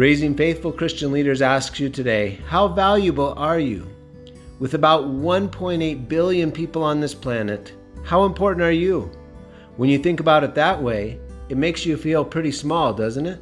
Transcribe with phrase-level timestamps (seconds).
[0.00, 3.86] Raising Faithful Christian Leaders asks you today How valuable are you?
[4.58, 9.10] With about 1.8 billion people on this planet, how important are you?
[9.76, 11.20] When you think about it that way,
[11.50, 13.40] it makes you feel pretty small, doesn't it?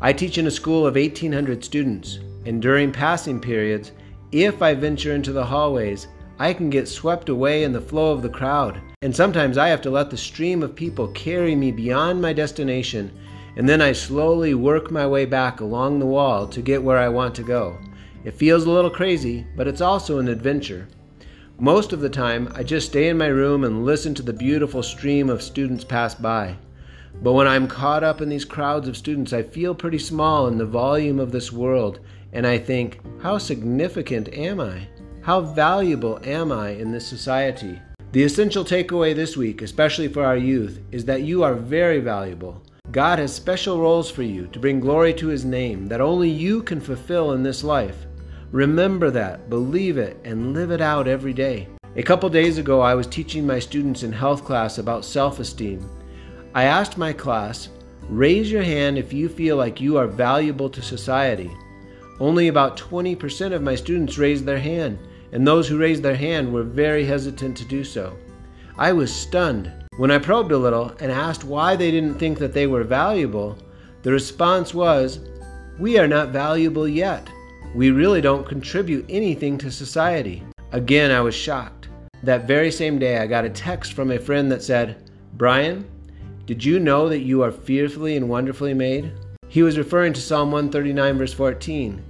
[0.00, 3.92] I teach in a school of 1,800 students, and during passing periods,
[4.32, 6.08] if I venture into the hallways,
[6.40, 9.82] I can get swept away in the flow of the crowd, and sometimes I have
[9.82, 13.12] to let the stream of people carry me beyond my destination,
[13.56, 17.08] and then I slowly work my way back along the wall to get where I
[17.08, 17.78] want to go.
[18.24, 20.88] It feels a little crazy, but it's also an adventure.
[21.58, 24.82] Most of the time, I just stay in my room and listen to the beautiful
[24.82, 26.56] stream of students pass by.
[27.22, 30.56] But when I'm caught up in these crowds of students, I feel pretty small in
[30.56, 31.98] the volume of this world,
[32.32, 34.86] and I think, how significant am I?
[35.22, 37.80] How valuable am I in this society?
[38.12, 42.62] The essential takeaway this week, especially for our youth, is that you are very valuable.
[42.98, 46.64] God has special roles for you to bring glory to His name that only you
[46.64, 48.06] can fulfill in this life.
[48.50, 51.68] Remember that, believe it, and live it out every day.
[51.94, 55.88] A couple days ago, I was teaching my students in health class about self esteem.
[56.56, 57.68] I asked my class,
[58.08, 61.52] raise your hand if you feel like you are valuable to society.
[62.18, 64.98] Only about 20% of my students raised their hand,
[65.30, 68.18] and those who raised their hand were very hesitant to do so.
[68.76, 69.70] I was stunned.
[69.98, 73.58] When I probed a little and asked why they didn't think that they were valuable,
[74.02, 75.18] the response was,
[75.80, 77.28] We are not valuable yet.
[77.74, 80.44] We really don't contribute anything to society.
[80.70, 81.88] Again, I was shocked.
[82.22, 85.84] That very same day, I got a text from a friend that said, Brian,
[86.46, 89.10] did you know that you are fearfully and wonderfully made?
[89.48, 92.00] He was referring to Psalm 139, verse 14.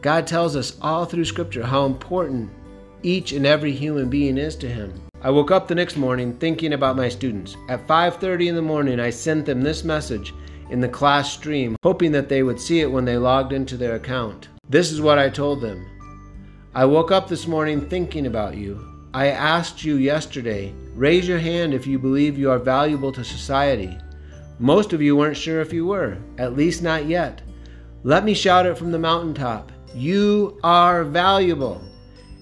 [0.00, 2.48] God tells us all through Scripture how important
[3.02, 5.05] each and every human being is to him.
[5.26, 7.56] I woke up the next morning thinking about my students.
[7.68, 10.32] At 5:30 in the morning, I sent them this message
[10.70, 13.96] in the class stream, hoping that they would see it when they logged into their
[13.96, 14.46] account.
[14.70, 15.84] This is what I told them.
[16.76, 18.78] I woke up this morning thinking about you.
[19.12, 23.98] I asked you yesterday, raise your hand if you believe you are valuable to society.
[24.60, 27.42] Most of you weren't sure if you were, at least not yet.
[28.04, 29.72] Let me shout it from the mountaintop.
[29.92, 31.82] You are valuable.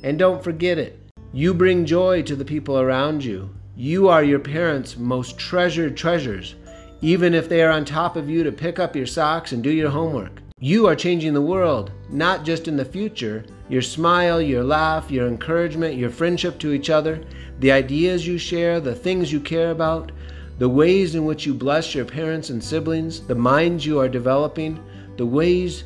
[0.02, 1.00] And don't forget it.
[1.36, 3.50] You bring joy to the people around you.
[3.74, 6.54] You are your parents' most treasured treasures,
[7.00, 9.72] even if they are on top of you to pick up your socks and do
[9.72, 10.40] your homework.
[10.60, 13.44] You are changing the world, not just in the future.
[13.68, 17.24] Your smile, your laugh, your encouragement, your friendship to each other,
[17.58, 20.12] the ideas you share, the things you care about,
[20.60, 24.78] the ways in which you bless your parents and siblings, the minds you are developing,
[25.16, 25.82] the ways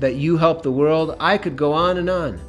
[0.00, 1.18] that you help the world.
[1.20, 2.40] I could go on and on.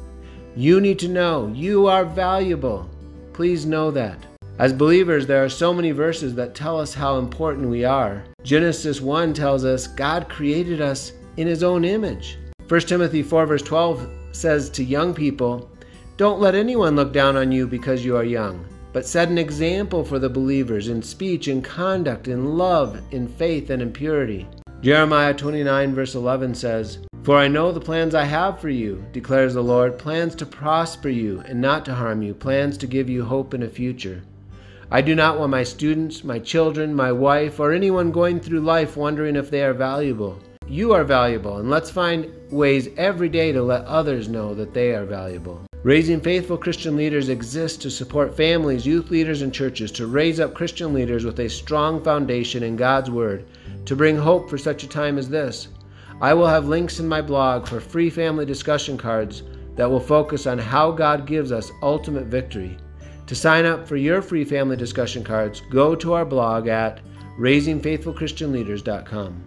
[0.58, 2.90] You need to know you are valuable.
[3.32, 4.18] Please know that.
[4.58, 8.24] As believers, there are so many verses that tell us how important we are.
[8.42, 12.38] Genesis 1 tells us God created us in his own image.
[12.66, 15.70] 1 Timothy 4, verse 12 says to young people,
[16.16, 20.04] Don't let anyone look down on you because you are young, but set an example
[20.04, 24.44] for the believers in speech, in conduct, in love, in faith, and in purity.
[24.80, 29.52] Jeremiah 29, verse 11 says, for I know the plans I have for you, declares
[29.52, 33.22] the Lord plans to prosper you and not to harm you, plans to give you
[33.22, 34.22] hope in a future.
[34.90, 38.96] I do not want my students, my children, my wife, or anyone going through life
[38.96, 40.38] wondering if they are valuable.
[40.66, 44.94] You are valuable, and let's find ways every day to let others know that they
[44.94, 45.60] are valuable.
[45.82, 50.54] Raising faithful Christian leaders exists to support families, youth leaders, and churches to raise up
[50.54, 53.44] Christian leaders with a strong foundation in God's Word
[53.84, 55.68] to bring hope for such a time as this.
[56.20, 59.44] I will have links in my blog for free family discussion cards
[59.76, 62.76] that will focus on how God gives us ultimate victory.
[63.28, 67.00] To sign up for your free family discussion cards, go to our blog at
[67.38, 69.44] raisingfaithfulchristianleaders.com.